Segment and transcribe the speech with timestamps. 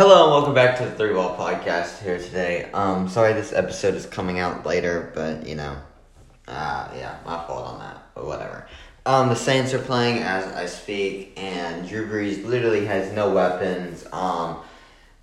[0.00, 2.70] Hello and welcome back to the Three Ball Podcast here today.
[2.72, 5.76] Um, sorry this episode is coming out later, but you know,
[6.48, 8.66] uh, yeah, my fault on that, but whatever.
[9.04, 14.06] Um, the Saints are playing as I speak, and Drew Brees literally has no weapons.
[14.10, 14.60] Um,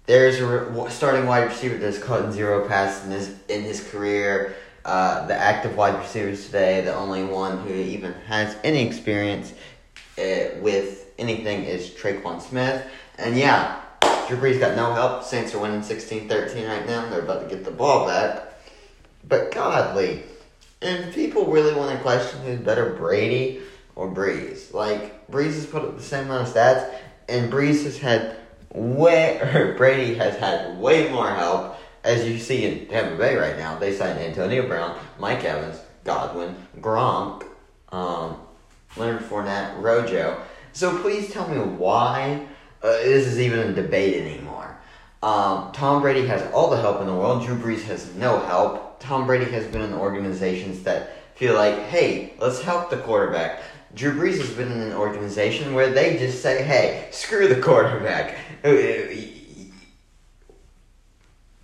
[0.05, 4.53] there's a re- starting wide receiver that's caught zero passes in his in his career.
[4.85, 9.53] Uh, the active wide receivers today, the only one who even has any experience
[10.19, 12.85] uh, with anything is Tre'Quan Smith,
[13.17, 13.81] and yeah.
[14.27, 15.23] Drew Brees got no help.
[15.23, 17.09] Saints are winning 16-13 right now.
[17.09, 18.43] They're about to get the ball back.
[19.25, 20.23] But godly,
[20.81, 23.61] and people really want to question who's better, Brady
[23.95, 24.73] or Brees.
[24.73, 26.93] Like Brees has put up the same amount of stats,
[27.29, 28.35] and Brees has had
[28.73, 31.77] way, or Brady has had way more help.
[32.03, 36.55] As you see in Tampa Bay right now, they signed Antonio Brown, Mike Evans, Godwin,
[36.79, 37.45] Gronk,
[37.91, 38.37] um,
[38.95, 40.41] Leonard Fournette, Rojo.
[40.73, 42.47] So please tell me why
[42.83, 44.77] uh, this is even a debate anymore.
[45.23, 47.45] Um, Tom Brady has all the help in the world.
[47.45, 48.99] Drew Brees has no help.
[48.99, 53.61] Tom Brady has been in organizations that feel like, hey, let's help the quarterback.
[53.95, 58.37] Drew Brees has been in an organization where they just say, hey, screw the quarterback.
[58.63, 58.73] Uh,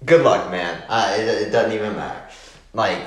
[0.05, 0.83] Good luck, man.
[0.89, 2.21] Uh, it, it doesn't even matter.
[2.73, 2.99] Like,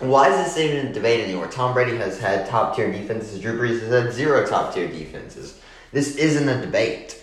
[0.00, 1.46] why is this even a debate anymore?
[1.46, 3.40] Tom Brady has had top tier defenses.
[3.40, 5.60] Drew Brees has had zero top tier defenses.
[5.92, 7.22] This isn't a debate.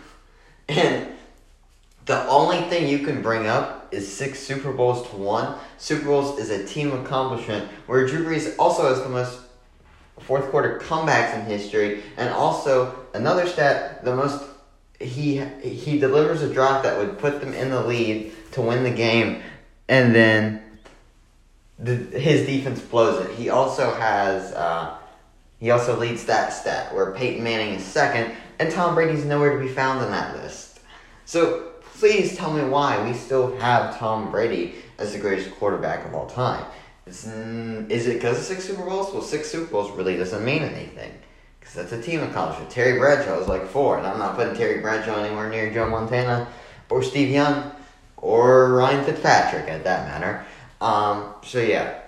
[0.68, 1.08] and
[2.06, 5.58] the only thing you can bring up is six Super Bowls to one.
[5.78, 9.38] Super Bowls is a team accomplishment where Drew Brees also has the most
[10.18, 14.44] fourth quarter comebacks in history, and also another stat: the most
[14.98, 18.90] he he delivers a drop that would put them in the lead to win the
[18.90, 19.42] game,
[19.88, 20.62] and then
[21.78, 23.34] the, his defense blows it.
[23.36, 24.96] He also has uh,
[25.60, 29.64] he also leads that stat where Peyton Manning is second, and Tom Brady's nowhere to
[29.64, 30.80] be found on that list.
[31.26, 36.14] So please tell me why we still have Tom Brady as the greatest quarterback of
[36.14, 36.64] all time.
[37.06, 39.12] It's, is it because of six Super Bowls?
[39.12, 41.12] Well, six Super Bowls really doesn't mean anything.
[41.58, 42.70] Because that's a team accomplishment.
[42.70, 46.48] Terry Bradshaw is like four, and I'm not putting Terry Bradshaw anywhere near Joe Montana
[46.88, 47.70] or Steve Young
[48.16, 50.44] or Ryan Fitzpatrick at that matter.
[50.80, 51.99] Um, so yeah,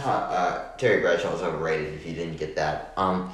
[0.00, 2.92] uh, Terry Bradshaw is overrated if you didn't get that.
[2.96, 3.32] Um,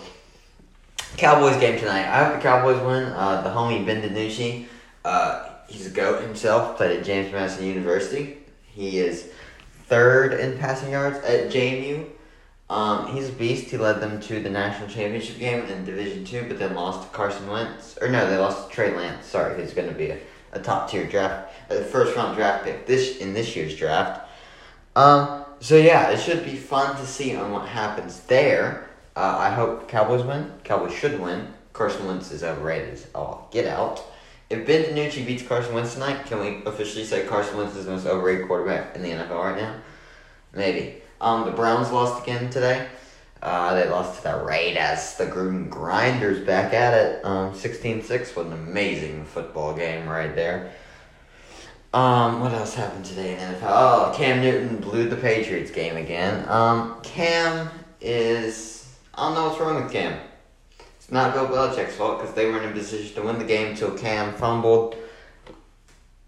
[1.16, 2.06] Cowboys game tonight.
[2.06, 3.12] I hope the Cowboys win.
[3.12, 4.66] Uh, the homie Ben DiNucci,
[5.04, 6.76] uh, he's a goat himself.
[6.76, 8.38] Played at James Madison University.
[8.72, 9.31] He is
[9.87, 12.09] third in passing yards at JMU.
[12.71, 13.71] Um, he's a beast.
[13.71, 17.16] He led them to the national championship game in Division Two, but then lost to
[17.16, 17.98] Carson Wentz.
[18.00, 19.27] Or no, they lost to Trey Lance.
[19.27, 20.19] Sorry, who's going to be a,
[20.53, 24.28] a top tier draft, a first round draft pick this in this year's draft.
[24.94, 28.88] Um, so yeah, it should be fun to see on what happens there.
[29.15, 30.53] Uh, I hope Cowboys win.
[30.65, 31.48] Cowboys should win.
[31.72, 33.06] Carson Wentz is overrated.
[33.15, 34.03] Oh, get out.
[34.48, 37.93] If Ben DiNucci beats Carson Wentz tonight, can we officially say Carson Wentz is the
[37.93, 39.76] most overrated quarterback in the NFL right now?
[40.53, 41.03] Maybe.
[41.21, 42.88] Um, the Browns lost again today.
[43.42, 45.15] Uh, they lost to the Raiders.
[45.15, 47.25] The Gruden Grinders back at it.
[47.25, 48.37] Um, 16-6.
[48.37, 50.72] What an amazing football game right there.
[51.93, 53.62] Um, what else happened today in NFL?
[53.65, 56.49] Oh, Cam Newton blew the Patriots game again.
[56.49, 57.69] Um, Cam
[58.01, 58.97] is.
[59.15, 60.21] I don't know what's wrong with Cam.
[60.97, 63.71] It's not Bill Belichick's fault because they weren't in a position to win the game
[63.71, 64.95] until Cam fumbled.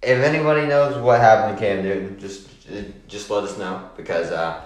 [0.03, 2.49] If anybody knows what happened to Cam Newton, just
[3.06, 4.61] just let us know because uh,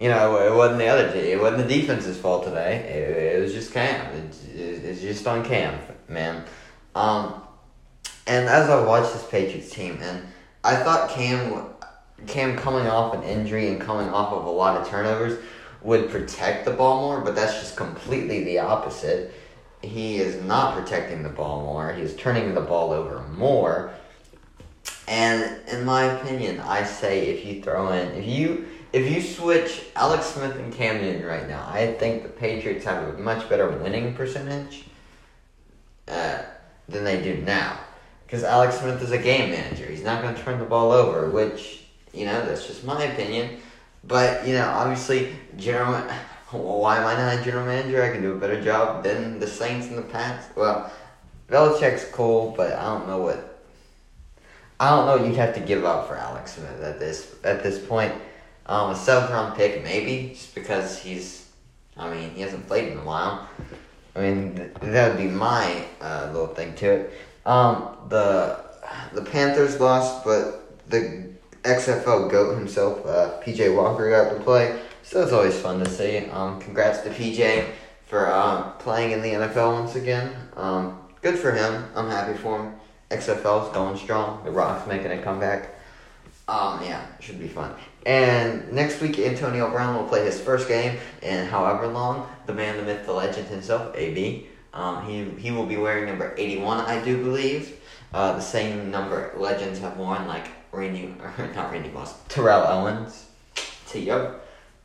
[0.00, 1.08] you know it wasn't the other.
[1.08, 2.76] It wasn't the defense's fault today.
[2.76, 4.14] It, it was just Cam.
[4.14, 5.78] It, it, it's just on Cam,
[6.08, 6.42] man.
[6.94, 7.42] Um,
[8.30, 10.22] and as I watched this Patriots team, and
[10.62, 11.64] I thought Cam,
[12.28, 15.42] Cam coming off an injury and coming off of a lot of turnovers
[15.82, 19.34] would protect the ball more, but that's just completely the opposite.
[19.82, 21.92] He is not protecting the ball more.
[21.92, 23.92] He's turning the ball over more.
[25.08, 29.86] And in my opinion, I say if you throw in if you if you switch
[29.96, 33.68] Alex Smith and Cam Newton right now, I think the Patriots have a much better
[33.68, 34.84] winning percentage
[36.06, 36.42] uh,
[36.88, 37.76] than they do now.
[38.30, 39.86] Because Alex Smith is a game manager.
[39.86, 41.82] He's not going to turn the ball over, which,
[42.14, 43.58] you know, that's just my opinion.
[44.04, 46.00] But, you know, obviously, general.
[46.52, 48.04] Why am I not a general manager?
[48.04, 50.46] I can do a better job than the Saints and the Pats.
[50.54, 50.92] Well,
[51.48, 53.64] Belichick's cool, but I don't know what.
[54.78, 57.64] I don't know what you'd have to give up for Alex Smith at this at
[57.64, 58.14] this point.
[58.66, 61.48] Um, a seventh round pick, maybe, just because he's.
[61.96, 63.48] I mean, he hasn't played in a while.
[64.14, 67.12] I mean, th- that would be my uh, little thing to it.
[67.46, 68.58] Um, the
[69.12, 71.30] the Panthers lost, but the
[71.62, 74.80] XFL goat himself, uh, PJ Walker, got to play.
[75.02, 76.18] So it's always fun to see.
[76.26, 77.66] Um, congrats to PJ
[78.06, 80.34] for uh, playing in the NFL once again.
[80.56, 81.84] Um, good for him.
[81.94, 82.74] I'm happy for him.
[83.10, 84.44] XFL's going strong.
[84.44, 85.74] The Rock's making a comeback.
[86.48, 87.74] Um, yeah, should be fun.
[88.06, 92.28] And next week, Antonio Brown will play his first game in however long.
[92.46, 94.48] The man, the myth, the legend himself, AB.
[94.72, 97.76] Um, he he will be wearing number eighty one, I do believe.
[98.12, 103.26] Uh, the same number legends have worn, like Randy, or not Randy Moss, Terrell Owens,
[103.88, 104.40] T.O.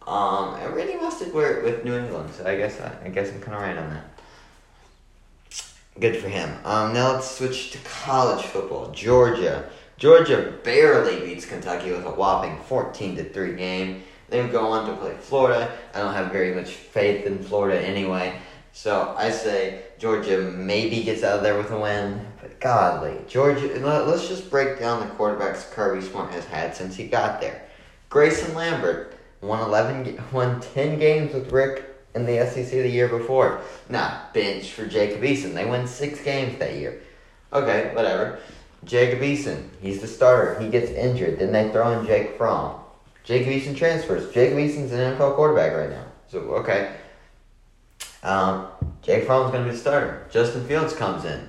[0.08, 3.10] Um, and Randy Moss did wear it with New England, so I guess I, I
[3.10, 4.16] guess I'm kind of right on that.
[6.00, 6.50] Good for him.
[6.66, 8.92] Um, now let's switch to college football.
[8.92, 9.70] Georgia.
[9.98, 14.04] Georgia barely beats Kentucky with a whopping 14 to 3 game.
[14.28, 15.72] They go on to play Florida.
[15.94, 18.38] I don't have very much faith in Florida anyway.
[18.76, 22.28] So I say Georgia maybe gets out of there with a win.
[22.42, 27.08] But godly, Georgia, let's just break down the quarterbacks Kirby Smart has had since he
[27.08, 27.68] got there.
[28.12, 31.84] Greyson Lambert won 11, won 10 games with Richt
[32.16, 33.62] in the SEC the year before.
[33.88, 35.54] Nah, bench for Jacob Eason.
[35.54, 37.02] They won six games that year.
[37.54, 38.40] Okay, whatever.
[38.84, 40.60] Jacob Eason, he's the starter.
[40.60, 41.40] He gets injured.
[41.40, 42.82] Then they throw in Jake Fromm.
[43.24, 44.34] Jacob Eason transfers.
[44.34, 46.06] Jacob Eason's an NFL quarterback right now.
[46.28, 46.94] So, okay.
[48.26, 48.68] Um,
[49.04, 50.28] Jake Fromm's going to be the starter.
[50.32, 51.48] Justin Fields comes in.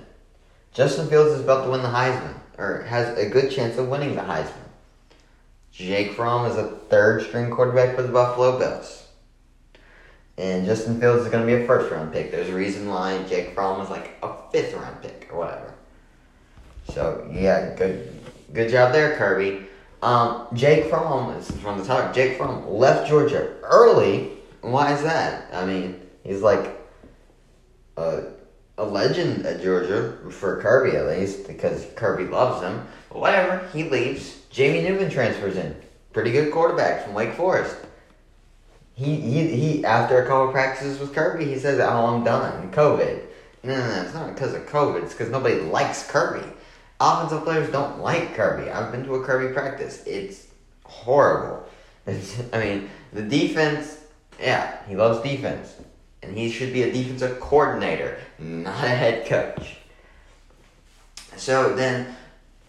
[0.74, 4.14] Justin Fields is about to win the Heisman, or has a good chance of winning
[4.14, 4.52] the Heisman.
[5.72, 9.06] Jake Fromm is a third string quarterback for the Buffalo Bills.
[10.36, 12.30] And Justin Fields is going to be a first round pick.
[12.30, 15.74] There's a reason why Jake Fromm is like a fifth round pick or whatever.
[16.92, 19.66] So yeah, good good job there, Kirby.
[20.02, 22.14] Um, Jake Fromm is from the top.
[22.14, 24.32] Jake Fromm left Georgia early.
[24.60, 25.54] Why is that?
[25.54, 26.78] I mean, he's like
[27.96, 28.24] a,
[28.78, 32.86] a legend at Georgia for Kirby at least because Kirby loves him.
[33.10, 34.40] But whatever, he leaves.
[34.50, 35.76] Jamie Newman transfers in.
[36.12, 37.76] Pretty good quarterback from Wake Forest.
[38.94, 39.84] He he he.
[39.84, 43.22] After a couple practices with Kirby, he says, "Oh, I'm done." COVID.
[43.62, 44.02] No, no, no.
[44.02, 45.02] It's not because of COVID.
[45.02, 46.46] It's because nobody likes Kirby.
[46.98, 48.70] Offensive players don't like Kirby.
[48.70, 50.02] I've been to a Kirby practice.
[50.06, 50.46] It's
[50.84, 51.64] horrible.
[52.08, 53.98] It's, I mean, the defense.
[54.40, 55.74] Yeah, he loves defense,
[56.26, 59.76] and he should be a defensive coordinator, not a head coach.
[61.36, 62.14] So then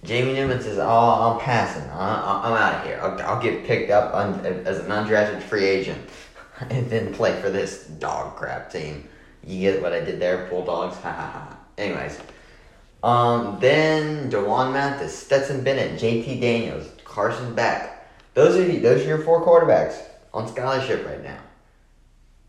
[0.03, 1.83] Jamie Newman says, "Oh, I'm passing.
[1.91, 2.99] I'm out of here.
[3.01, 6.09] I'll, I'll get picked up as an undrafted free agent,
[6.59, 9.07] and then play for this dog crap team."
[9.45, 10.97] You get what I did there, Bulldogs.
[10.97, 11.57] Ha ha ha.
[11.77, 12.19] Anyways,
[13.03, 16.39] um, then D'Wan Mathis, Stetson Bennett, J.T.
[16.39, 17.93] Daniels, Carson Beck.
[18.33, 20.01] Those are those are your four quarterbacks
[20.33, 21.39] on scholarship right now.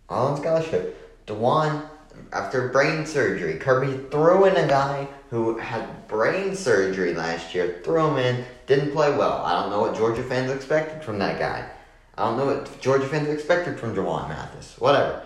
[0.09, 1.27] All on scholarship.
[1.27, 1.89] D'Wan,
[2.33, 8.07] after brain surgery, Kirby threw in a guy who had brain surgery last year, threw
[8.09, 9.43] him in, didn't play well.
[9.45, 11.69] I don't know what Georgia fans expected from that guy.
[12.17, 14.77] I don't know what Georgia fans expected from D'Wan Mathis.
[14.79, 15.25] Whatever.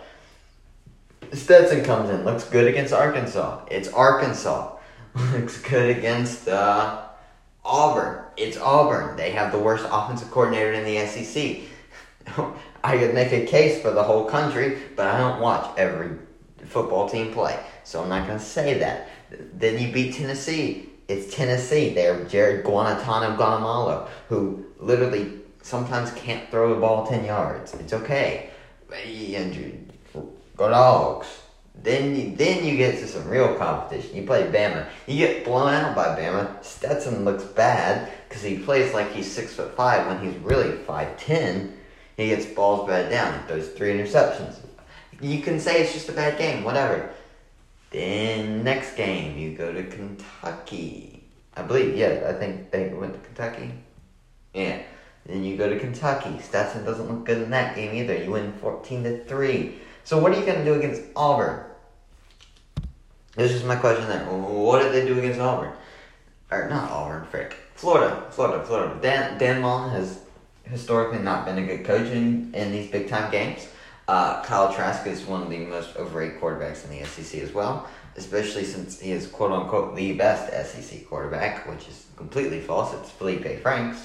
[1.32, 3.64] Stetson comes in, looks good against Arkansas.
[3.70, 4.76] It's Arkansas.
[5.32, 7.02] looks good against uh,
[7.64, 8.25] Auburn.
[8.37, 9.17] It's Auburn.
[9.17, 11.61] They have the worst offensive coordinator in the SEC.
[12.85, 16.17] I could make a case for the whole country, but I don't watch every
[16.65, 19.09] football team play, so I'm not going to say that.
[19.55, 20.89] Then you beat Tennessee.
[21.09, 21.95] It's Tennessee.
[21.95, 27.75] They're Jarrett Guarantano Guatemala, who literally sometimes can't throw the ball 10 yards.
[27.75, 28.51] It's okay.
[30.57, 31.27] Go dogs.
[31.75, 34.15] Then you, then you get to some real competition.
[34.15, 34.87] You play Bama.
[35.07, 36.63] You get blown out by Bama.
[36.63, 41.17] Stetson looks bad because he plays like he's six foot five when he's really five
[41.17, 41.77] ten.
[42.22, 43.44] He gets balls batted down.
[43.48, 44.56] those three interceptions.
[45.20, 47.10] You can say it's just a bad game, whatever.
[47.91, 51.24] Then next game you go to Kentucky.
[51.56, 53.72] I believe, yeah, I think they went to Kentucky.
[54.55, 54.82] Yeah.
[55.26, 56.41] Then you go to Kentucky.
[56.41, 58.17] Stetson doesn't look good in that game either.
[58.17, 59.76] You win fourteen to three.
[60.05, 61.64] So what are you going to do against Auburn?
[63.36, 64.24] This is my question there.
[64.26, 65.72] What did they do against Auburn?
[66.50, 67.56] Or not Auburn, frick.
[67.76, 68.98] Florida, Florida, Florida.
[69.00, 70.20] Dan, Dan Mullen has
[70.65, 73.69] historically not been a good coach in, in these big time games.
[74.09, 77.89] Uh, Kyle Trask is one of the most overrated quarterbacks in the SEC as well,
[78.17, 82.93] especially since he is quote unquote the best SEC quarterback, which is completely false.
[82.95, 84.03] It's Felipe Franks,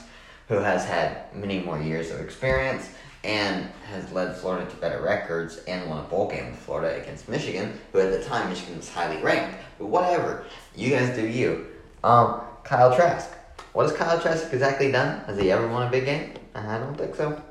[0.50, 2.90] who has had many more years of experience
[3.24, 7.28] and has led Florida to better records and won a bowl game with Florida against
[7.28, 9.58] Michigan, who at the time Michigan was highly ranked.
[9.80, 10.46] But whatever,
[10.76, 11.68] you guys do you.
[12.04, 13.30] Um, Kyle Trask.
[13.74, 15.24] What has Kyle Trask exactly done?
[15.26, 16.34] Has he ever won a big game?
[16.66, 17.42] I don't think so.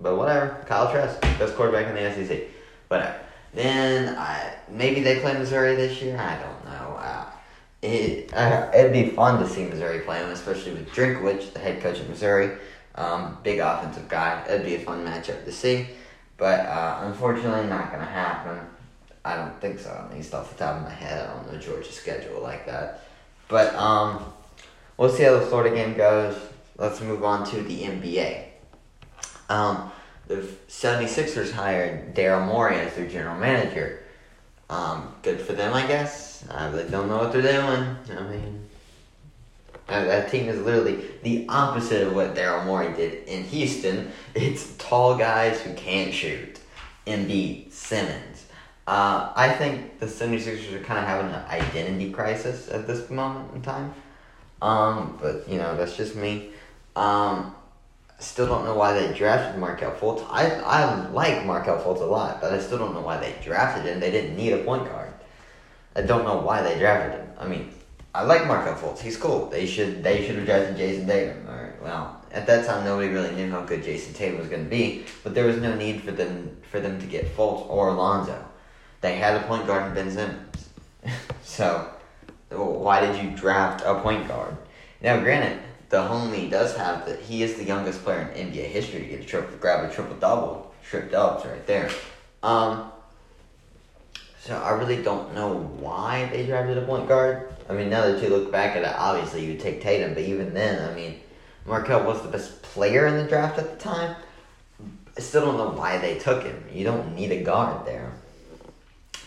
[0.00, 0.64] But whatever.
[0.66, 2.42] Kyle Trask, best quarterback in the SEC.
[2.88, 3.20] Whatever.
[3.54, 6.16] Then I, maybe they play Missouri this year.
[6.16, 6.96] I don't know.
[6.96, 7.26] Uh,
[7.82, 11.80] it uh, it'd be fun to see Missouri play them, especially with Drinkwitz, the head
[11.80, 12.58] coach of Missouri.
[12.94, 14.44] Um, big offensive guy.
[14.48, 15.88] It'd be a fun matchup to see.
[16.36, 18.58] But uh, unfortunately, not to happen.
[19.24, 21.28] I don't think so, at least off the top of my head.
[21.28, 23.04] I don't know Georgia's schedule like that.
[23.48, 24.24] But um,
[24.96, 26.38] we'll see how the Florida game goes.
[26.78, 28.49] Let's move on to the NBA.
[29.50, 29.90] Um,
[30.28, 34.04] the 76ers hired Daryl Morey as their general manager.
[34.70, 36.44] Um, good for them, I guess.
[36.48, 37.96] I really don't know what they're doing.
[38.16, 38.66] I mean,
[39.88, 44.12] that team is literally the opposite of what Daryl Morey did in Houston.
[44.34, 46.60] It's tall guys who can't shoot.
[47.06, 48.46] Embiid, Simmons.
[48.86, 53.52] Uh, I think the 76ers are kind of having an identity crisis at this moment
[53.54, 53.92] in time.
[54.62, 56.50] Um, but, you know, that's just me.
[56.94, 57.54] Um,
[58.20, 60.24] still don't know why they drafted Markelle Fultz.
[60.30, 63.86] I, I like Markelle Fultz a lot, but I still don't know why they drafted
[63.86, 64.00] him.
[64.00, 65.12] They didn't need a point guard.
[65.96, 67.28] I don't know why they drafted him.
[67.38, 67.72] I mean,
[68.14, 69.00] I like Markelle Fultz.
[69.00, 69.48] He's cool.
[69.48, 71.48] They should they should have drafted Jayson Tatum.
[71.48, 74.70] Or well, at that time nobody really knew how good Jayson Tatum was going to
[74.70, 78.44] be, but there was no need for them for them to get Fultz or Alonzo.
[79.00, 80.68] They had a point guard in Ben Simmons.
[81.42, 81.88] so
[82.50, 84.56] why did you draft a point guard?
[85.02, 87.20] Now, granted, the homie does have that.
[87.20, 90.16] He is the youngest player in NBA history to get a triple, grab a triple
[90.16, 91.90] double, trip dubs right there.
[92.42, 92.90] Um,
[94.40, 97.52] so I really don't know why they drafted a point guard.
[97.68, 100.54] I mean, now that you look back at it, obviously you take Tatum, but even
[100.54, 101.20] then, I mean,
[101.66, 104.16] Markelle was the best player in the draft at the time.
[105.16, 106.64] I still don't know why they took him.
[106.72, 108.12] You don't need a guard there.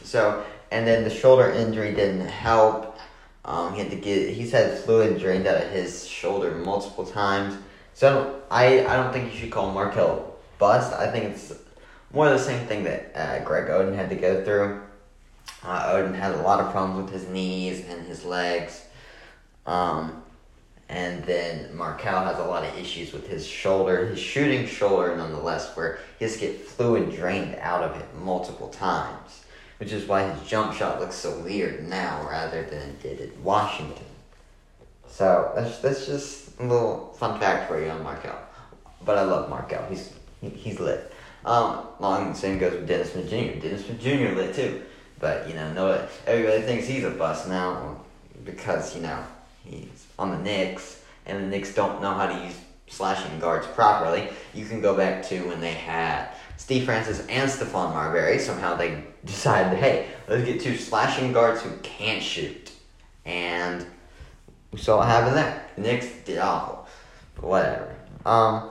[0.03, 2.92] So, and then the shoulder injury didn't help.
[3.45, 7.55] Um, he had to get he's had fluid drained out of his shoulder multiple times.
[7.93, 10.93] So I I don't think you should call Markelle bust.
[10.93, 11.53] I think it's
[12.13, 14.81] more the same thing that uh, Greg Oden had to go through.
[15.63, 18.85] Uh, Oden had a lot of problems with his knees and his legs.
[19.65, 20.21] Um,
[20.89, 25.75] and then Markelle has a lot of issues with his shoulder, his shooting shoulder nonetheless,
[25.75, 29.42] where he has to get fluid drained out of it multiple times
[29.83, 33.37] which is why his jump shot looks so weird now rather than it did at
[33.39, 34.05] Washington.
[35.07, 38.39] So that's that's just a little fun fact for you on Markelle.
[39.03, 39.85] But I love Markelle.
[39.89, 41.11] He's he, he's lit.
[41.43, 43.59] Um, long same goes with Dennis Smith Jr.
[43.59, 44.33] Dennis Smith Jr.
[44.33, 44.83] lit too.
[45.19, 47.97] But you know, no everybody thinks he's a bust now
[48.45, 49.21] because you know
[49.65, 52.55] he's on the Knicks and the Knicks don't know how to use
[52.87, 54.29] slashing guards properly.
[54.53, 56.32] You can go back to when they had
[56.63, 58.39] Steve Francis and Stephon Marbury.
[58.39, 62.71] Somehow they decided, hey, let's get two slashing guards who can't shoot.
[63.25, 63.85] And
[64.71, 65.65] we saw what happened there.
[65.75, 66.87] The Knicks did awful.
[67.35, 67.95] But whatever.
[68.25, 68.69] Um,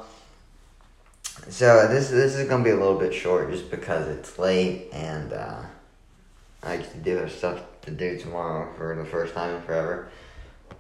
[1.51, 5.35] so this this is gonna be a little bit short just because it's late and
[5.35, 5.61] uh,
[6.63, 10.09] I actually do have stuff to do tomorrow for the first time in forever.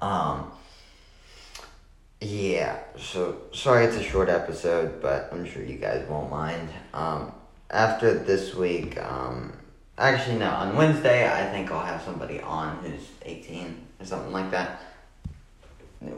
[0.00, 0.50] Um,
[2.23, 6.69] yeah, so sorry it's a short episode, but I'm sure you guys won't mind.
[6.95, 7.33] Um,
[7.69, 9.52] after this week, um,
[9.99, 14.52] actually, no, on Wednesday, I think I'll have somebody on who's 18 or something like
[14.52, 14.83] that.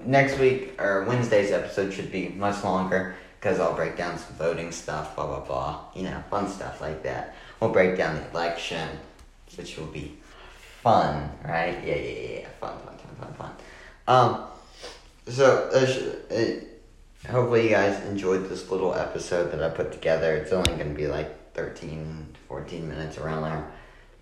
[0.04, 4.72] Next week, or Wednesday's episode should be much longer because I'll break down some voting
[4.72, 5.84] stuff, blah, blah, blah.
[5.94, 7.34] You know, fun stuff like that.
[7.60, 8.88] We'll break down the election,
[9.56, 10.18] which will be
[10.82, 11.78] fun, right?
[11.82, 13.52] Yeah, yeah, yeah, fun, fun, fun, fun, fun.
[14.06, 14.46] Um,
[15.28, 20.36] so, uh, uh, hopefully, you guys enjoyed this little episode that I put together.
[20.36, 23.70] It's only going to be like 13, 14 minutes around there.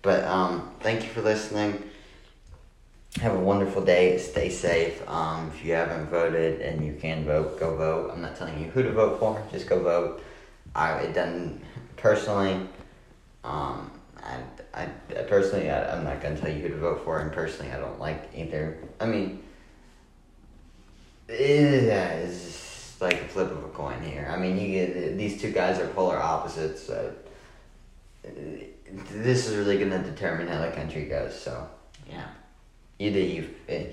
[0.01, 1.89] But um, thank you for listening.
[3.21, 4.17] Have a wonderful day.
[4.17, 5.07] Stay safe.
[5.07, 8.11] Um, if you haven't voted and you can vote, go vote.
[8.11, 9.41] I'm not telling you who to vote for.
[9.51, 10.23] Just go vote.
[10.75, 11.61] I it doesn't
[11.95, 12.67] personally.
[13.43, 14.39] Um, I,
[14.73, 14.85] I
[15.27, 17.99] personally I, I'm not gonna tell you who to vote for, and personally I don't
[17.99, 18.79] like either.
[18.99, 19.43] I mean
[21.33, 24.29] it's like a flip of a coin here.
[24.31, 26.83] I mean, you get these two guys are polar opposites.
[26.83, 27.13] So
[28.23, 31.37] this is really going to determine how the country goes.
[31.39, 31.67] So
[32.09, 32.27] yeah,
[32.99, 33.49] you do you.
[33.67, 33.85] Eh,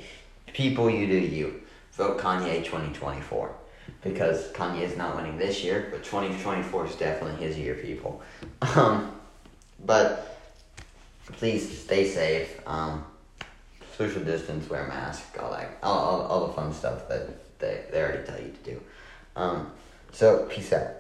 [0.53, 1.63] people, you do you.
[1.93, 3.55] Vote Kanye twenty twenty four
[4.03, 7.75] because Kanye is not winning this year, but twenty twenty four is definitely his year,
[7.75, 8.23] people.
[8.77, 9.13] Um,
[9.85, 10.39] but
[11.39, 12.61] please stay safe.
[12.67, 13.05] Um,
[14.01, 18.01] social distance, wear mask, all that, all, all, all the fun stuff that they, they
[18.01, 18.81] already tell you to do.
[19.37, 19.73] Um,
[20.11, 20.93] so, peace out.